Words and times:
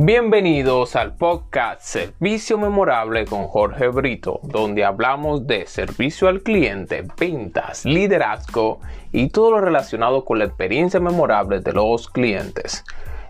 Bienvenidos 0.00 0.94
al 0.94 1.16
podcast 1.16 1.80
Servicio 1.80 2.56
Memorable 2.56 3.24
con 3.24 3.48
Jorge 3.48 3.88
Brito, 3.88 4.38
donde 4.44 4.84
hablamos 4.84 5.48
de 5.48 5.66
servicio 5.66 6.28
al 6.28 6.42
cliente, 6.42 7.04
ventas, 7.18 7.84
liderazgo 7.84 8.78
y 9.10 9.30
todo 9.30 9.50
lo 9.50 9.60
relacionado 9.60 10.24
con 10.24 10.38
la 10.38 10.44
experiencia 10.44 11.00
memorable 11.00 11.58
de 11.58 11.72
los 11.72 12.08
clientes. 12.08 12.84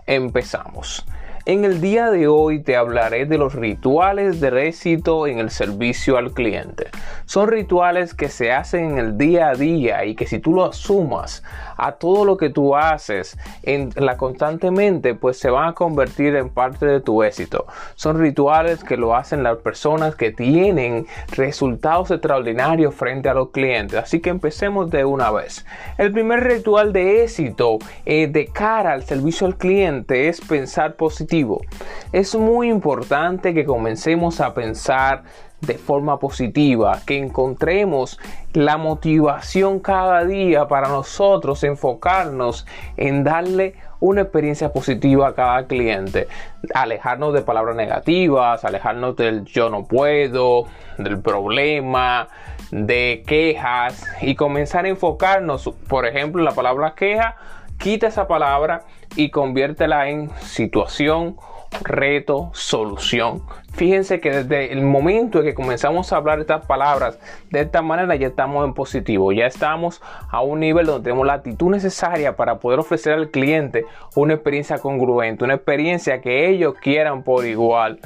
Empezamos. 0.05 1.03
En 1.49 1.65
el 1.65 1.81
día 1.81 2.11
de 2.11 2.27
hoy 2.27 2.59
te 2.59 2.75
hablaré 2.75 3.25
de 3.25 3.39
los 3.39 3.55
rituales 3.55 4.39
de 4.39 4.67
éxito 4.67 5.25
en 5.25 5.39
el 5.39 5.49
servicio 5.49 6.15
al 6.15 6.31
cliente. 6.31 6.89
Son 7.25 7.47
rituales 7.47 8.13
que 8.13 8.29
se 8.29 8.51
hacen 8.51 8.91
en 8.91 8.97
el 8.99 9.17
día 9.17 9.49
a 9.49 9.55
día 9.55 10.05
y 10.05 10.13
que 10.13 10.27
si 10.27 10.37
tú 10.37 10.53
lo 10.53 10.65
asumas 10.65 11.41
a 11.75 11.93
todo 11.93 12.23
lo 12.23 12.37
que 12.37 12.51
tú 12.51 12.75
haces 12.75 13.35
en 13.63 13.89
la 13.95 14.15
constantemente, 14.15 15.15
pues 15.15 15.39
se 15.39 15.49
van 15.49 15.69
a 15.69 15.73
convertir 15.73 16.35
en 16.35 16.49
parte 16.49 16.85
de 16.85 16.99
tu 16.99 17.23
éxito. 17.23 17.65
Son 17.95 18.19
rituales 18.19 18.83
que 18.83 18.95
lo 18.95 19.15
hacen 19.15 19.41
las 19.41 19.57
personas 19.57 20.15
que 20.15 20.31
tienen 20.31 21.07
resultados 21.31 22.11
extraordinarios 22.11 22.93
frente 22.93 23.27
a 23.27 23.33
los 23.33 23.49
clientes. 23.49 23.97
Así 23.97 24.19
que 24.19 24.29
empecemos 24.29 24.91
de 24.91 25.03
una 25.03 25.31
vez. 25.31 25.65
El 25.97 26.11
primer 26.11 26.43
ritual 26.43 26.93
de 26.93 27.23
éxito 27.23 27.79
eh, 28.05 28.27
de 28.27 28.45
cara 28.45 28.93
al 28.93 29.01
servicio 29.01 29.47
al 29.47 29.55
cliente 29.55 30.27
es 30.27 30.41
pensar 30.41 30.93
positivo 30.95 31.38
es 32.11 32.35
muy 32.35 32.69
importante 32.69 33.53
que 33.53 33.65
comencemos 33.65 34.41
a 34.41 34.53
pensar 34.53 35.23
de 35.61 35.77
forma 35.77 36.19
positiva, 36.19 37.01
que 37.05 37.17
encontremos 37.17 38.19
la 38.53 38.77
motivación 38.77 39.79
cada 39.79 40.23
día 40.23 40.67
para 40.67 40.87
nosotros 40.87 41.63
enfocarnos 41.63 42.65
en 42.95 43.23
darle 43.23 43.75
una 43.99 44.21
experiencia 44.21 44.71
positiva 44.71 45.27
a 45.27 45.35
cada 45.35 45.67
cliente, 45.67 46.27
alejarnos 46.73 47.33
de 47.33 47.41
palabras 47.41 47.75
negativas, 47.75 48.63
alejarnos 48.63 49.17
del 49.17 49.43
yo 49.43 49.69
no 49.69 49.83
puedo, 49.83 50.65
del 50.97 51.19
problema, 51.19 52.29
de 52.71 53.23
quejas 53.27 54.05
y 54.21 54.35
comenzar 54.35 54.85
a 54.85 54.89
enfocarnos, 54.89 55.69
por 55.89 56.05
ejemplo, 56.05 56.41
la 56.41 56.51
palabra 56.51 56.93
queja 56.95 57.35
quita 57.79 58.07
esa 58.07 58.27
palabra 58.27 58.83
y 59.15 59.31
conviértela 59.31 60.09
en 60.09 60.29
situación, 60.41 61.37
reto, 61.81 62.51
solución. 62.53 63.41
Fíjense 63.73 64.19
que 64.19 64.31
desde 64.43 64.73
el 64.73 64.81
momento 64.81 65.39
en 65.39 65.45
que 65.45 65.53
comenzamos 65.53 66.11
a 66.11 66.17
hablar 66.17 66.39
estas 66.39 66.65
palabras 66.65 67.17
de 67.49 67.61
esta 67.61 67.81
manera 67.81 68.15
ya 68.15 68.27
estamos 68.27 68.65
en 68.65 68.73
positivo, 68.73 69.31
ya 69.31 69.45
estamos 69.45 70.01
a 70.29 70.41
un 70.41 70.59
nivel 70.59 70.85
donde 70.85 71.05
tenemos 71.05 71.25
la 71.25 71.33
actitud 71.33 71.69
necesaria 71.69 72.35
para 72.35 72.59
poder 72.59 72.79
ofrecer 72.79 73.13
al 73.13 73.29
cliente 73.29 73.85
una 74.15 74.33
experiencia 74.33 74.79
congruente, 74.79 75.45
una 75.45 75.55
experiencia 75.55 76.21
que 76.21 76.49
ellos 76.49 76.73
quieran 76.81 77.23
por 77.23 77.45
igual 77.45 77.99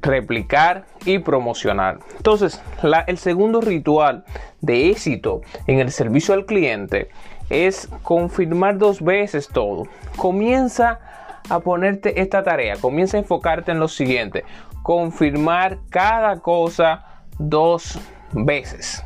replicar 0.00 0.84
y 1.04 1.20
promocionar. 1.20 2.00
Entonces, 2.16 2.60
el 3.06 3.18
segundo 3.18 3.60
ritual 3.60 4.24
de 4.60 4.90
éxito 4.90 5.42
en 5.68 5.78
el 5.78 5.92
servicio 5.92 6.34
al 6.34 6.44
cliente 6.44 7.08
es 7.52 7.88
confirmar 8.02 8.78
dos 8.78 9.02
veces 9.02 9.48
todo. 9.48 9.84
Comienza 10.16 11.00
a 11.48 11.60
ponerte 11.60 12.20
esta 12.20 12.42
tarea, 12.42 12.76
comienza 12.76 13.16
a 13.16 13.20
enfocarte 13.20 13.72
en 13.72 13.78
lo 13.78 13.88
siguiente, 13.88 14.44
confirmar 14.82 15.78
cada 15.90 16.40
cosa 16.40 17.04
dos 17.38 17.98
veces. 18.32 19.04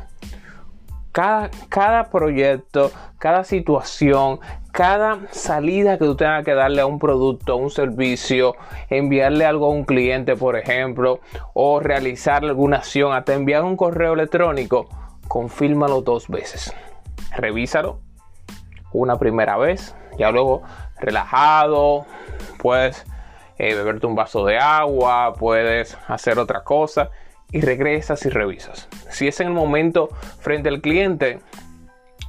Cada, 1.11 1.49
cada, 1.69 2.09
proyecto, 2.11 2.91
cada 3.17 3.43
situación, 3.43 4.39
cada 4.71 5.17
salida 5.31 5.97
que 5.97 6.05
tú 6.05 6.15
tengas 6.15 6.45
que 6.45 6.53
darle 6.53 6.81
a 6.81 6.85
un 6.85 6.99
producto, 6.99 7.53
a 7.53 7.55
un 7.55 7.71
servicio, 7.71 8.55
enviarle 8.89 9.43
algo 9.43 9.65
a 9.65 9.69
un 9.69 9.83
cliente, 9.83 10.35
por 10.35 10.55
ejemplo, 10.55 11.19
o 11.55 11.79
realizar 11.79 12.43
alguna 12.45 12.77
acción, 12.77 13.13
hasta 13.13 13.33
enviar 13.33 13.63
un 13.63 13.75
correo 13.75 14.13
electrónico, 14.13 14.87
confírmalo 15.27 16.01
dos 16.01 16.27
veces. 16.27 16.71
Revísalo, 17.35 17.99
una 19.01 19.17
primera 19.17 19.57
vez, 19.57 19.95
ya 20.17 20.31
luego 20.31 20.63
relajado, 20.99 22.05
puedes 22.57 23.05
eh, 23.57 23.73
beberte 23.75 24.07
un 24.07 24.15
vaso 24.15 24.45
de 24.45 24.57
agua, 24.57 25.33
puedes 25.33 25.97
hacer 26.07 26.39
otra 26.39 26.63
cosa 26.63 27.09
y 27.51 27.61
regresas 27.61 28.25
y 28.25 28.29
revisas. 28.29 28.87
Si 29.09 29.27
es 29.27 29.39
en 29.39 29.47
el 29.47 29.53
momento 29.53 30.09
frente 30.39 30.69
al 30.69 30.81
cliente, 30.81 31.39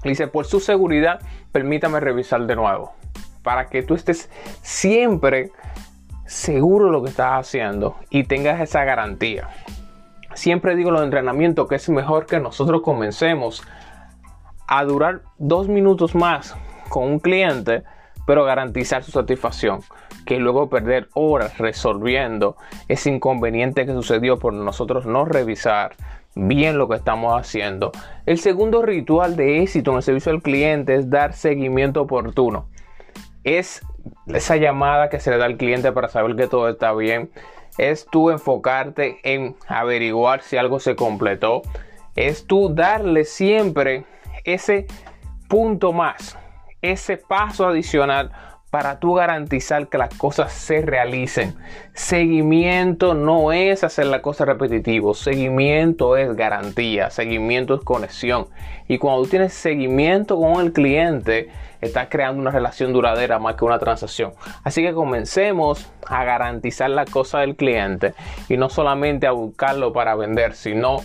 dice, 0.04 0.28
por 0.28 0.46
su 0.46 0.60
seguridad, 0.60 1.20
permítame 1.52 2.00
revisar 2.00 2.46
de 2.46 2.56
nuevo, 2.56 2.92
para 3.42 3.66
que 3.66 3.82
tú 3.82 3.94
estés 3.94 4.30
siempre 4.62 5.50
seguro 6.26 6.86
de 6.86 6.92
lo 6.92 7.02
que 7.02 7.10
estás 7.10 7.40
haciendo 7.40 7.96
y 8.10 8.24
tengas 8.24 8.60
esa 8.60 8.84
garantía. 8.84 9.48
Siempre 10.34 10.76
digo 10.76 10.90
en 10.90 10.94
los 10.94 11.04
entrenamientos 11.04 11.68
que 11.68 11.76
es 11.76 11.88
mejor 11.88 12.26
que 12.26 12.38
nosotros 12.38 12.82
comencemos 12.82 13.62
a 14.68 14.84
durar 14.84 15.22
dos 15.38 15.68
minutos 15.68 16.14
más 16.14 16.54
con 16.88 17.04
un 17.04 17.18
cliente, 17.18 17.82
pero 18.26 18.44
garantizar 18.44 19.02
su 19.02 19.10
satisfacción, 19.10 19.80
que 20.26 20.38
luego 20.38 20.68
perder 20.68 21.08
horas 21.14 21.56
resolviendo 21.58 22.56
ese 22.86 23.10
inconveniente 23.10 23.86
que 23.86 23.92
sucedió 23.92 24.38
por 24.38 24.52
nosotros 24.52 25.06
no 25.06 25.24
revisar 25.24 25.96
bien 26.34 26.76
lo 26.76 26.88
que 26.88 26.96
estamos 26.96 27.38
haciendo. 27.38 27.92
El 28.26 28.38
segundo 28.38 28.82
ritual 28.82 29.36
de 29.36 29.62
éxito 29.62 29.90
en 29.90 29.96
el 29.96 30.02
servicio 30.02 30.32
al 30.32 30.42
cliente 30.42 30.94
es 30.94 31.08
dar 31.08 31.32
seguimiento 31.32 32.02
oportuno. 32.02 32.68
Es 33.44 33.82
esa 34.26 34.56
llamada 34.56 35.08
que 35.08 35.20
se 35.20 35.30
le 35.30 35.38
da 35.38 35.46
al 35.46 35.56
cliente 35.56 35.90
para 35.92 36.08
saber 36.08 36.36
que 36.36 36.46
todo 36.46 36.68
está 36.68 36.92
bien. 36.92 37.30
Es 37.78 38.06
tú 38.10 38.30
enfocarte 38.30 39.18
en 39.22 39.56
averiguar 39.66 40.42
si 40.42 40.58
algo 40.58 40.78
se 40.78 40.94
completó. 40.94 41.62
Es 42.14 42.46
tú 42.46 42.74
darle 42.74 43.24
siempre 43.24 44.04
ese 44.44 44.86
punto 45.48 45.92
más, 45.92 46.38
ese 46.82 47.16
paso 47.16 47.66
adicional 47.66 48.30
para 48.70 48.98
tú 48.98 49.14
garantizar 49.14 49.88
que 49.88 49.96
las 49.96 50.14
cosas 50.14 50.52
se 50.52 50.82
realicen. 50.82 51.54
Seguimiento 51.94 53.14
no 53.14 53.52
es 53.52 53.82
hacer 53.82 54.06
la 54.06 54.20
cosa 54.20 54.44
repetitivo, 54.44 55.14
seguimiento 55.14 56.16
es 56.16 56.36
garantía, 56.36 57.10
seguimiento 57.10 57.74
es 57.74 57.80
conexión. 57.80 58.46
Y 58.86 58.98
cuando 58.98 59.22
tú 59.22 59.30
tienes 59.30 59.54
seguimiento 59.54 60.38
con 60.38 60.60
el 60.60 60.72
cliente, 60.72 61.48
estás 61.80 62.08
creando 62.10 62.42
una 62.42 62.50
relación 62.50 62.92
duradera 62.92 63.38
más 63.38 63.54
que 63.54 63.64
una 63.64 63.78
transacción. 63.78 64.32
Así 64.64 64.82
que 64.82 64.92
comencemos 64.92 65.90
a 66.06 66.24
garantizar 66.24 66.90
la 66.90 67.06
cosa 67.06 67.40
del 67.40 67.56
cliente 67.56 68.14
y 68.50 68.58
no 68.58 68.68
solamente 68.68 69.26
a 69.26 69.32
buscarlo 69.32 69.94
para 69.94 70.14
vender, 70.14 70.54
sino 70.54 71.00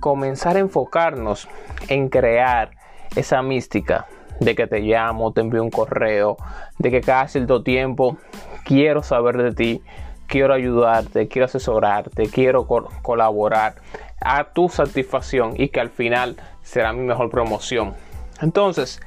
comenzar 0.00 0.56
a 0.56 0.60
enfocarnos 0.60 1.48
en 1.88 2.08
crear 2.08 2.70
esa 3.14 3.42
mística 3.42 4.06
de 4.40 4.54
que 4.54 4.66
te 4.66 4.80
llamo, 4.80 5.32
te 5.32 5.42
envío 5.42 5.62
un 5.62 5.70
correo, 5.70 6.36
de 6.78 6.90
que 6.90 7.02
cada 7.02 7.28
cierto 7.28 7.62
tiempo 7.62 8.16
quiero 8.64 9.02
saber 9.02 9.36
de 9.36 9.52
ti, 9.52 9.82
quiero 10.26 10.54
ayudarte, 10.54 11.28
quiero 11.28 11.44
asesorarte, 11.44 12.28
quiero 12.28 12.66
colaborar 12.66 13.74
a 14.20 14.44
tu 14.44 14.68
satisfacción 14.68 15.54
y 15.56 15.68
que 15.68 15.80
al 15.80 15.90
final 15.90 16.36
será 16.62 16.92
mi 16.92 17.02
mejor 17.02 17.30
promoción. 17.30 17.94
Entonces, 18.40 19.00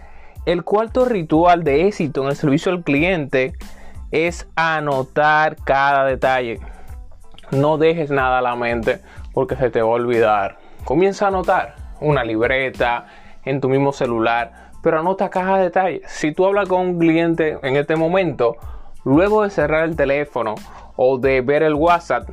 el 0.45 0.63
cuarto 0.63 1.05
ritual 1.05 1.63
de 1.63 1.87
éxito 1.87 2.21
en 2.21 2.27
el 2.27 2.35
servicio 2.35 2.71
al 2.71 2.83
cliente 2.83 3.53
es 4.11 4.47
anotar 4.55 5.55
cada 5.63 6.05
detalle. 6.05 6.59
No 7.51 7.77
dejes 7.77 8.11
nada 8.11 8.39
a 8.39 8.41
la 8.41 8.55
mente 8.55 9.01
porque 9.33 9.55
se 9.55 9.69
te 9.69 9.81
va 9.81 9.89
a 9.89 9.93
olvidar. 9.93 10.62
Comienza 10.85 11.25
a 11.25 11.27
anotar 11.29 11.75
una 12.01 12.25
libreta 12.25 13.05
en 13.45 13.61
tu 13.61 13.69
mismo 13.69 13.93
celular, 13.93 14.72
pero 14.81 14.99
anota 14.99 15.29
caja 15.29 15.58
de 15.58 15.63
detalles. 15.63 16.02
Si 16.08 16.34
tú 16.34 16.46
hablas 16.46 16.67
con 16.67 16.81
un 16.81 16.99
cliente 16.99 17.58
en 17.63 17.78
este 17.78 17.96
momento, 17.96 18.58
luego 19.05 19.43
de 19.43 19.49
cerrar 19.49 19.85
el 19.85 19.96
teléfono 19.96 20.55
o 20.97 21.17
de 21.17 21.40
ver 21.40 21.63
el 21.63 21.73
WhatsApp, 21.73 22.29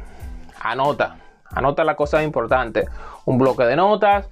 anota, 0.60 1.16
anota 1.52 1.84
las 1.84 1.94
cosas 1.94 2.24
importantes. 2.24 2.88
Un 3.24 3.38
bloque 3.38 3.62
de 3.62 3.76
notas 3.76 4.28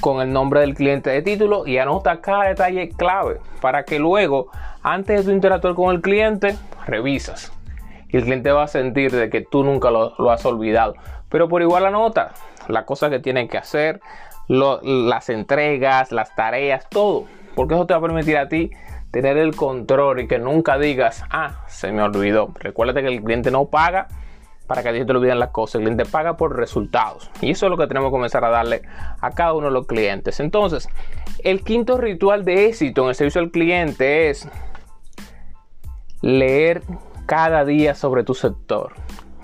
con 0.00 0.20
el 0.20 0.32
nombre 0.32 0.60
del 0.60 0.74
cliente 0.74 1.10
de 1.10 1.22
título 1.22 1.64
y 1.64 1.78
anota 1.78 2.20
cada 2.20 2.48
detalle 2.48 2.88
clave 2.88 3.38
para 3.60 3.84
que 3.84 4.00
luego, 4.00 4.48
antes 4.82 5.26
de 5.26 5.32
interactuar 5.32 5.74
con 5.74 5.94
el 5.94 6.02
cliente, 6.02 6.56
revisas. 6.86 7.52
Y 8.08 8.16
el 8.16 8.24
cliente 8.24 8.50
va 8.50 8.64
a 8.64 8.68
sentir 8.68 9.12
de 9.12 9.30
que 9.30 9.42
tú 9.42 9.62
nunca 9.62 9.92
lo, 9.92 10.12
lo 10.18 10.32
has 10.32 10.44
olvidado. 10.44 10.94
Pero 11.28 11.48
por 11.48 11.62
igual 11.62 11.86
anota 11.86 12.32
las 12.72 12.84
cosas 12.84 13.10
que 13.10 13.18
tienen 13.18 13.48
que 13.48 13.58
hacer, 13.58 14.00
las 14.48 15.28
entregas, 15.28 16.12
las 16.12 16.34
tareas, 16.34 16.88
todo. 16.88 17.26
Porque 17.54 17.74
eso 17.74 17.86
te 17.86 17.94
va 17.94 17.98
a 17.98 18.02
permitir 18.02 18.36
a 18.38 18.48
ti 18.48 18.70
tener 19.10 19.36
el 19.36 19.56
control 19.56 20.20
y 20.20 20.28
que 20.28 20.38
nunca 20.38 20.78
digas, 20.78 21.24
ah, 21.30 21.64
se 21.68 21.92
me 21.92 22.02
olvidó. 22.02 22.52
Recuérdate 22.54 23.02
que 23.02 23.08
el 23.08 23.22
cliente 23.22 23.50
no 23.50 23.66
paga 23.66 24.08
para 24.66 24.82
que 24.82 24.90
a 24.90 24.92
ti 24.92 25.04
te 25.04 25.12
olviden 25.12 25.40
las 25.40 25.50
cosas. 25.50 25.76
El 25.76 25.82
cliente 25.82 26.04
paga 26.04 26.36
por 26.36 26.56
resultados. 26.56 27.30
Y 27.40 27.50
eso 27.50 27.66
es 27.66 27.70
lo 27.70 27.76
que 27.76 27.88
tenemos 27.88 28.08
que 28.08 28.12
comenzar 28.12 28.44
a 28.44 28.50
darle 28.50 28.82
a 29.20 29.30
cada 29.32 29.52
uno 29.52 29.66
de 29.66 29.72
los 29.72 29.86
clientes. 29.86 30.38
Entonces, 30.38 30.88
el 31.42 31.64
quinto 31.64 31.98
ritual 31.98 32.44
de 32.44 32.66
éxito 32.66 33.02
en 33.02 33.08
el 33.08 33.14
servicio 33.14 33.40
al 33.40 33.50
cliente 33.50 34.30
es 34.30 34.48
leer 36.22 36.82
cada 37.26 37.64
día 37.64 37.94
sobre 37.94 38.22
tu 38.22 38.34
sector. 38.34 38.92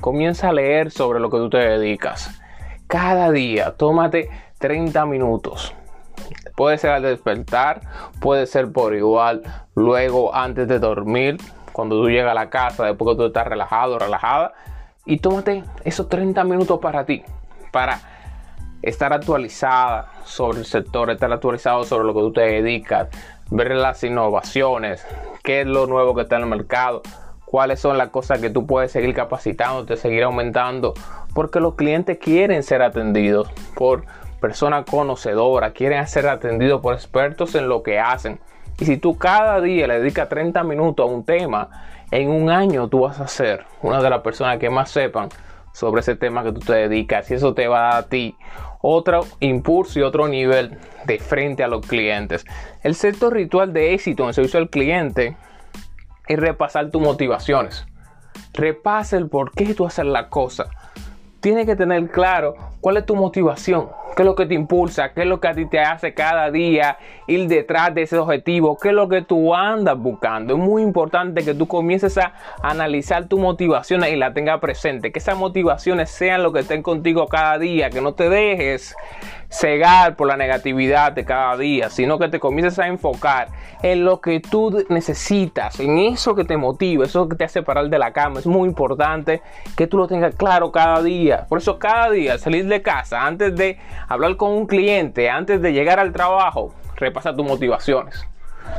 Comienza 0.01 0.51
a 0.51 0.53
leer 0.53 0.91
sobre 0.91 1.19
lo 1.19 1.31
que 1.31 1.39
tú 1.39 1.51
te 1.51 1.59
dedicas. 1.59 2.41
Cada 2.87 3.33
día, 3.33 3.73
tómate 3.77 4.31
30 4.59 5.07
minutos. 5.07 5.75
Puede 6.55 6.79
ser 6.79 6.91
al 6.91 7.03
despertar, 7.03 7.81
puede 8.21 8.47
ser 8.47 8.71
por 8.71 8.95
igual, 8.95 9.43
luego 9.75 10.33
antes 10.33 10.69
de 10.69 10.79
dormir, 10.79 11.39
cuando 11.73 12.01
tú 12.01 12.09
llegas 12.09 12.31
a 12.31 12.35
la 12.35 12.49
casa, 12.49 12.87
después 12.87 13.11
que 13.11 13.17
tú 13.17 13.27
estás 13.27 13.47
relajado, 13.49 13.99
relajada, 13.99 14.53
y 15.05 15.19
tómate 15.19 15.65
esos 15.85 16.09
30 16.09 16.45
minutos 16.45 16.79
para 16.79 17.05
ti, 17.05 17.25
para 17.73 17.99
estar 18.83 19.13
actualizada 19.13 20.13
sobre 20.25 20.61
el 20.61 20.65
sector, 20.65 21.11
estar 21.11 21.33
actualizado 21.33 21.83
sobre 21.83 22.05
lo 22.05 22.15
que 22.15 22.21
tú 22.21 22.33
te 22.33 22.43
dedicas, 22.43 23.09
ver 23.51 23.73
las 23.73 24.05
innovaciones, 24.05 25.05
qué 25.43 25.63
es 25.63 25.67
lo 25.67 25.89
nuevo 25.89 26.15
que 26.15 26.23
está 26.23 26.37
en 26.37 26.43
el 26.43 26.49
mercado, 26.49 27.03
cuáles 27.57 27.81
son 27.81 27.97
las 27.97 28.11
cosas 28.11 28.39
que 28.39 28.51
tú 28.51 28.67
puedes 28.67 28.93
seguir 28.93 29.15
capacitándote, 29.15 29.97
seguir 29.97 30.25
aumentando, 30.25 30.93
porque 31.33 31.59
los 31.59 31.75
clientes 31.75 32.19
quieren 32.19 32.63
ser 32.63 32.83
atendidos 32.83 33.51
por 33.75 34.05
personas 34.43 34.85
conocedoras, 34.85 35.73
quieren 35.73 36.07
ser 36.07 36.29
atendidos 36.29 36.83
por 36.83 36.93
expertos 36.93 37.55
en 37.55 37.71
lo 37.71 37.83
que 37.83 37.99
hacen. 37.99 38.41
Y 38.79 38.85
si 38.85 38.99
tú 38.99 39.17
cada 39.17 39.63
día 39.63 39.87
le 39.87 40.01
dedicas 40.01 40.29
30 40.29 40.65
minutos 40.65 41.09
a 41.09 41.11
un 41.11 41.25
tema, 41.25 41.71
en 42.11 42.29
un 42.29 42.51
año 42.51 42.89
tú 42.89 43.01
vas 43.01 43.21
a 43.21 43.27
ser 43.27 43.65
una 43.81 44.03
de 44.03 44.11
las 44.11 44.21
personas 44.21 44.59
que 44.59 44.69
más 44.69 44.91
sepan 44.91 45.31
sobre 45.73 46.03
ese 46.03 46.15
tema 46.15 46.45
que 46.45 46.53
tú 46.53 46.61
te 46.61 46.75
dedicas 46.75 47.31
y 47.31 47.35
eso 47.37 47.55
te 47.55 47.69
va 47.69 47.89
a 47.89 47.93
dar 47.95 48.03
a 48.05 48.09
ti 48.11 48.37
otro 48.83 49.25
impulso 49.41 49.99
y 49.99 50.03
otro 50.03 50.29
nivel 50.29 50.77
de 51.07 51.19
frente 51.21 51.65
a 51.65 51.69
los 51.69 51.87
clientes. 51.87 52.45
El 52.83 52.95
sexto 52.95 53.31
ritual 53.31 53.73
de 53.73 53.95
éxito 53.95 54.25
en 54.25 54.29
el 54.29 54.35
servicio 54.35 54.61
al 54.61 54.69
cliente 54.69 55.39
es 56.27 56.39
repasar 56.39 56.91
tus 56.91 57.03
motivaciones. 57.03 57.87
Repasa 58.53 59.17
el 59.17 59.29
por 59.29 59.53
qué 59.53 59.75
tú 59.75 59.87
haces 59.87 60.05
la 60.05 60.29
cosa. 60.29 60.67
Tienes 61.41 61.67
que 61.67 61.77
tener 61.77 62.11
claro 62.11 62.55
cuál 62.81 62.97
es 62.97 63.07
tu 63.07 63.15
motivación, 63.15 63.89
qué 64.17 64.23
es 64.23 64.27
lo 64.27 64.35
que 64.35 64.47
te 64.47 64.55
impulsa, 64.55 65.13
qué 65.13 65.23
es 65.23 65.27
lo 65.27 65.41
que 65.41 65.49
a 65.49 65.55
ti 65.55 65.67
te 65.67 65.79
hace 65.79 66.15
cada 66.15 66.51
día 66.51 66.97
ir 67.27 67.47
detrás 67.49 67.95
de 67.95 68.03
ese 68.03 68.17
objetivo, 68.17 68.79
qué 68.79 68.89
es 68.89 68.95
lo 68.95 69.09
que 69.09 69.21
tú 69.21 69.55
andas 69.55 69.99
buscando. 69.99 70.55
Es 70.55 70.59
muy 70.59 70.83
importante 70.83 71.45
que 71.45 71.53
tú 71.53 71.69
comiences 71.69 72.17
a 72.17 72.33
analizar 72.63 73.29
tus 73.29 73.39
motivaciones 73.39 74.13
y 74.13 74.17
la 74.17 74.33
tengas 74.33 74.59
presente, 74.59 75.13
que 75.13 75.19
esas 75.19 75.37
motivaciones 75.37 76.11
sean 76.11 76.43
lo 76.43 76.53
que 76.53 76.61
estén 76.61 76.83
contigo 76.83 77.27
cada 77.29 77.59
día, 77.59 77.91
que 77.91 78.01
no 78.01 78.15
te 78.15 78.31
dejes 78.31 78.97
cegar 79.49 80.17
por 80.17 80.27
la 80.27 80.37
negatividad 80.37 81.13
de 81.13 81.25
cada 81.25 81.57
día, 81.57 81.89
sino 81.91 82.19
que 82.19 82.29
te 82.29 82.41
comiences 82.41 82.79
a 82.79 82.89
enfocar 82.89 83.49
en 83.83 84.05
lo 84.05 84.21
que 84.21 84.41
tú 84.41 84.85
necesitas, 84.89 85.79
en 85.81 85.99
eso 85.99 86.35
que 86.35 86.45
te 86.45 86.57
motiva, 86.57 87.05
eso 87.05 87.29
que 87.29 87.37
te 87.37 87.45
hace 87.45 87.63
parar 87.63 87.89
de 87.89 87.99
la 87.99 88.13
cama. 88.13 88.41
Es 88.41 88.47
muy 88.47 88.69
importante 88.69 89.43
que 89.77 89.87
tú 89.87 89.99
lo 89.99 90.09
tengas 90.09 90.35
claro 90.35 90.73
cada 90.73 91.03
día. 91.03 91.47
Por 91.49 91.59
eso 91.59 91.79
cada 91.79 92.11
día 92.11 92.39
salir 92.39 92.67
de 92.67 92.83
casa, 92.83 93.25
antes 93.25 93.55
de 93.55 93.79
hablar 94.09 94.37
con 94.37 94.53
un 94.53 94.67
cliente, 94.67 95.31
antes 95.31 95.61
de 95.61 95.73
llegar 95.73 95.99
al 95.99 96.13
trabajo, 96.13 96.75
repasa 96.97 97.35
tus 97.35 97.47
motivaciones. 97.47 98.27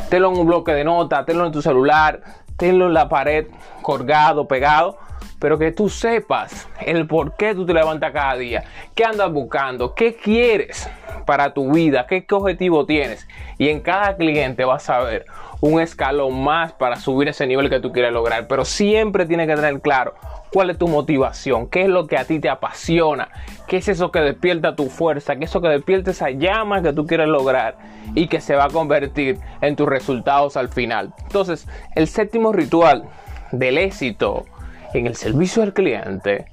Tenlo 0.09 0.31
en 0.31 0.39
un 0.39 0.47
bloque 0.47 0.73
de 0.73 0.83
notas, 0.83 1.25
tenlo 1.25 1.45
en 1.45 1.51
tu 1.51 1.61
celular, 1.61 2.21
tenlo 2.57 2.87
en 2.87 2.93
la 2.93 3.09
pared 3.09 3.47
colgado, 3.81 4.47
pegado 4.47 4.97
pero 5.39 5.57
que 5.57 5.71
tú 5.71 5.89
sepas 5.89 6.67
el 6.85 7.07
por 7.07 7.35
qué 7.35 7.53
tú 7.53 7.65
te 7.65 7.73
levantas 7.73 8.11
cada 8.11 8.35
día, 8.35 8.63
qué 8.95 9.05
andas 9.05 9.31
buscando, 9.31 9.93
qué 9.93 10.15
quieres 10.15 10.89
para 11.25 11.53
tu 11.53 11.71
vida, 11.71 12.07
qué, 12.07 12.25
objetivo 12.31 12.85
tienes. 12.85 13.27
Y 13.57 13.69
en 13.69 13.81
cada 13.81 14.15
cliente 14.15 14.65
vas 14.65 14.89
a 14.89 14.99
ver 14.99 15.25
un 15.59 15.81
escalón 15.81 16.43
más 16.43 16.71
para 16.71 16.95
subir 16.95 17.27
ese 17.27 17.45
nivel 17.45 17.69
que 17.69 17.79
tú 17.79 17.91
quieres 17.91 18.13
lograr. 18.13 18.47
Pero 18.47 18.63
siempre 18.65 19.25
tienes 19.25 19.47
que 19.47 19.55
tener 19.55 19.81
claro 19.81 20.15
cuál 20.53 20.69
es 20.69 20.77
tu 20.77 20.87
motivación, 20.87 21.67
qué 21.67 21.83
es 21.83 21.89
lo 21.89 22.07
que 22.07 22.17
a 22.17 22.23
ti 22.23 22.39
te 22.39 22.49
apasiona, 22.49 23.29
qué 23.67 23.77
es 23.77 23.87
eso 23.89 24.11
que 24.11 24.19
despierta 24.21 24.75
tu 24.75 24.89
fuerza, 24.89 25.35
qué 25.35 25.43
es 25.43 25.49
eso 25.49 25.61
que 25.61 25.67
despierta 25.67 26.11
esa 26.11 26.29
llama 26.29 26.81
que 26.81 26.93
tú 26.93 27.05
quieres 27.05 27.27
lograr 27.27 27.77
y 28.15 28.27
que 28.27 28.39
se 28.39 28.55
va 28.55 28.65
a 28.65 28.69
convertir 28.69 29.39
en 29.61 29.75
tus 29.75 29.87
resultados 29.87 30.55
al 30.55 30.69
final. 30.69 31.13
Entonces, 31.23 31.67
el 31.95 32.07
séptimo 32.07 32.53
ritual 32.53 33.03
del 33.51 33.77
éxito 33.77 34.45
en 34.93 35.07
el 35.07 35.15
servicio 35.15 35.63
al 35.63 35.73
cliente 35.73 36.45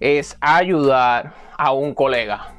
es 0.00 0.36
ayudar 0.40 1.32
a 1.56 1.72
un 1.72 1.94
colega. 1.94 2.54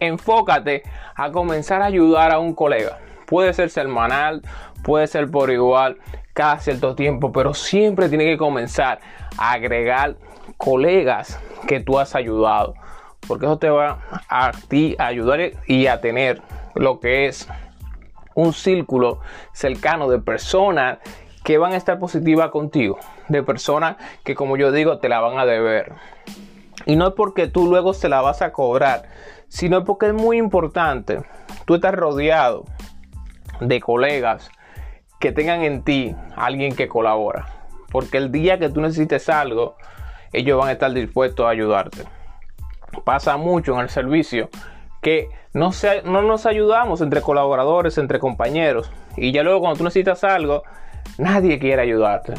Enfócate 0.00 0.82
a 1.14 1.30
comenzar 1.30 1.82
a 1.82 1.86
ayudar 1.86 2.32
a 2.32 2.38
un 2.38 2.54
colega. 2.54 2.98
Puede 3.26 3.52
ser 3.52 3.70
semanal, 3.70 4.42
puede 4.82 5.06
ser 5.06 5.30
por 5.30 5.50
igual, 5.50 5.98
cada 6.32 6.58
cierto 6.58 6.94
tiempo, 6.94 7.32
pero 7.32 7.54
siempre 7.54 8.08
tiene 8.08 8.24
que 8.24 8.36
comenzar 8.36 9.00
a 9.36 9.52
agregar 9.52 10.16
colegas 10.56 11.40
que 11.66 11.80
tú 11.80 11.98
has 11.98 12.14
ayudado. 12.14 12.74
Porque 13.26 13.46
eso 13.46 13.58
te 13.58 13.70
va 13.70 14.00
a 14.28 14.52
ti 14.68 14.96
a 14.98 15.06
ayudar 15.06 15.52
y 15.66 15.86
a 15.86 16.00
tener 16.00 16.42
lo 16.74 16.98
que 17.00 17.26
es 17.26 17.48
un 18.34 18.52
círculo 18.52 19.20
cercano 19.52 20.08
de 20.08 20.18
personas 20.18 20.98
que 21.44 21.58
van 21.58 21.72
a 21.72 21.76
estar 21.76 21.98
positivas 21.98 22.50
contigo, 22.50 22.98
de 23.28 23.42
personas 23.42 23.96
que 24.24 24.34
como 24.34 24.56
yo 24.56 24.72
digo 24.72 24.98
te 24.98 25.08
la 25.08 25.20
van 25.20 25.38
a 25.38 25.46
deber. 25.46 25.92
Y 26.86 26.96
no 26.96 27.08
es 27.08 27.14
porque 27.14 27.46
tú 27.46 27.68
luego 27.68 27.94
se 27.94 28.08
la 28.08 28.20
vas 28.20 28.42
a 28.42 28.52
cobrar, 28.52 29.04
sino 29.48 29.84
porque 29.84 30.06
es 30.06 30.14
muy 30.14 30.38
importante. 30.38 31.22
Tú 31.64 31.74
estás 31.74 31.94
rodeado 31.94 32.64
de 33.60 33.80
colegas 33.80 34.50
que 35.20 35.32
tengan 35.32 35.62
en 35.62 35.82
ti 35.82 36.16
alguien 36.36 36.74
que 36.74 36.88
colabora. 36.88 37.46
Porque 37.90 38.18
el 38.18 38.32
día 38.32 38.58
que 38.58 38.70
tú 38.70 38.80
necesites 38.80 39.28
algo, 39.28 39.76
ellos 40.32 40.58
van 40.58 40.68
a 40.68 40.72
estar 40.72 40.92
dispuestos 40.92 41.46
a 41.46 41.50
ayudarte. 41.50 42.04
Pasa 43.04 43.36
mucho 43.36 43.74
en 43.74 43.80
el 43.80 43.90
servicio 43.90 44.48
que 45.00 45.28
no, 45.52 45.70
no 46.04 46.22
nos 46.22 46.46
ayudamos 46.46 47.00
entre 47.00 47.20
colaboradores, 47.20 47.98
entre 47.98 48.18
compañeros. 48.18 48.90
Y 49.16 49.32
ya 49.32 49.42
luego 49.42 49.60
cuando 49.60 49.78
tú 49.78 49.84
necesitas 49.84 50.24
algo, 50.24 50.62
Nadie 51.18 51.58
quiere 51.58 51.82
ayudarte 51.82 52.34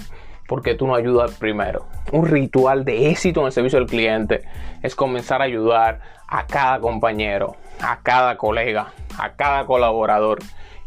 porque 0.48 0.76
tú 0.76 0.88
no 0.88 0.96
ayudas 0.96 1.36
primero. 1.36 1.88
Un 2.12 2.28
ritual 2.28 2.86
de 2.86 3.10
éxito 3.10 3.40
en 3.42 3.48
el 3.48 3.52
servicio 3.52 3.80
al 3.80 3.88
cliente 3.88 4.42
es 4.82 4.96
comenzar 4.96 5.42
a 5.42 5.46
ayudar 5.46 6.02
a 6.28 6.46
cada 6.46 6.80
compañero, 6.80 7.56
a 7.82 8.00
cada 8.02 8.38
colega, 8.38 8.94
a 9.18 9.34
cada 9.34 9.66
colaborador 9.66 10.40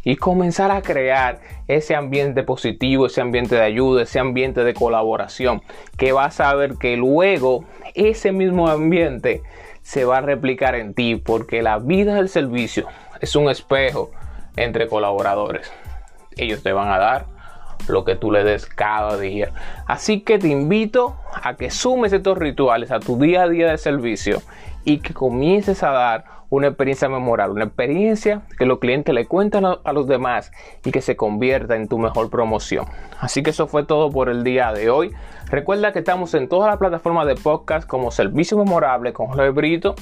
y 0.05 0.17
comenzar 0.17 0.71
a 0.71 0.83
crear 0.83 1.41
ese 1.67 1.97
ambiente 1.97 2.45
positivo, 2.45 3.07
ese 3.07 3.21
ambiente 3.21 3.57
de 3.57 3.63
ayuda, 3.63 4.03
ese 4.03 4.21
ambiente 4.21 4.63
de 4.63 4.73
colaboración, 4.73 5.63
que 5.99 6.13
vas 6.13 6.39
a 6.41 6.55
ver 6.55 6.75
que 6.79 6.97
luego 6.97 7.65
ese 7.95 8.31
mismo 8.31 8.69
ambiente 8.69 9.43
se 9.83 10.05
va 10.05 10.19
a 10.19 10.21
replicar 10.21 10.77
en 10.77 10.95
ti, 10.95 11.17
porque 11.17 11.61
la 11.61 11.79
vida 11.79 12.15
del 12.15 12.29
servicio 12.29 12.87
es 13.21 13.35
un 13.35 13.49
espejo 13.51 14.13
entre 14.57 14.87
colaboradores. 14.87 15.73
Ellos 16.37 16.63
te 16.63 16.73
van 16.73 16.93
a 16.93 16.99
dar 16.99 17.36
lo 17.89 18.05
que 18.05 18.17
tú 18.17 18.31
le 18.31 18.45
des 18.45 18.67
cada 18.67 19.17
día. 19.17 19.51
Así 19.87 20.21
que 20.21 20.39
te 20.39 20.49
invito 20.49 21.17
a 21.43 21.55
que 21.55 21.71
sumes 21.71 22.13
estos 22.13 22.39
rituales 22.39 22.91
a 22.91 23.01
tu 23.01 23.19
día 23.19 23.43
a 23.43 23.49
día 23.49 23.71
de 23.71 23.79
servicio 23.79 24.43
y 24.85 24.99
que 24.99 25.15
comiences 25.15 25.83
a 25.83 25.91
dar 25.91 26.25
una 26.49 26.69
experiencia 26.69 27.09
memorable, 27.09 27.55
una 27.55 27.65
experiencia 27.65 28.43
que 28.59 28.67
los 28.67 28.79
clientes 28.79 29.15
le 29.15 29.27
cuentan 29.27 29.65
a 29.65 29.93
los 29.93 30.07
demás 30.07 30.53
y 30.85 30.93
que 30.93 31.01
se 31.01 31.17
convierta 31.17 31.75
en 31.75 31.89
tu 31.89 31.99
mejor 31.99 32.31
promoción. 32.31 32.87
Así 33.19 33.43
que 33.43 33.51
eso 33.51 33.67
fue 33.67 33.85
todo 33.85 34.11
por 34.11 34.29
el 34.29 34.45
día 34.45 34.73
de 34.73 34.91
hoy. 34.91 35.13
Recuerda 35.49 35.93
que 35.93 36.01
estamos 36.01 36.35
en 36.35 36.49
todas 36.49 36.71
las 36.71 36.79
plataformas 36.79 37.27
de 37.27 37.35
podcast 37.35 37.87
como 37.89 38.11
Servicio 38.11 38.57
Memorable 38.59 39.13
con 39.13 39.27
Jorge 39.27 39.51
Brito 39.51 39.97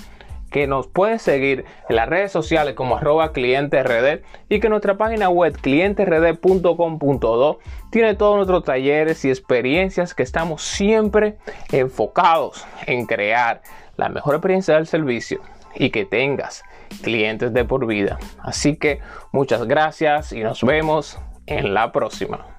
que 0.50 0.66
nos 0.66 0.86
puedes 0.86 1.22
seguir 1.22 1.64
en 1.88 1.96
las 1.96 2.08
redes 2.08 2.32
sociales 2.32 2.74
como 2.74 2.96
arroba 2.96 3.32
clientesrd 3.32 4.20
y 4.48 4.60
que 4.60 4.68
nuestra 4.68 4.96
página 4.96 5.28
web 5.28 5.56
clientesrd.com.do 5.60 7.58
tiene 7.90 8.14
todos 8.14 8.36
nuestros 8.36 8.64
talleres 8.64 9.24
y 9.24 9.30
experiencias 9.30 10.14
que 10.14 10.22
estamos 10.22 10.62
siempre 10.62 11.38
enfocados 11.72 12.66
en 12.86 13.06
crear 13.06 13.62
la 13.96 14.08
mejor 14.08 14.34
experiencia 14.34 14.74
del 14.76 14.86
servicio 14.86 15.40
y 15.74 15.90
que 15.90 16.04
tengas 16.04 16.62
clientes 17.02 17.52
de 17.52 17.64
por 17.64 17.86
vida. 17.86 18.18
Así 18.38 18.76
que 18.76 19.00
muchas 19.32 19.66
gracias 19.66 20.32
y 20.32 20.42
nos 20.42 20.62
vemos 20.62 21.18
en 21.46 21.74
la 21.74 21.92
próxima. 21.92 22.53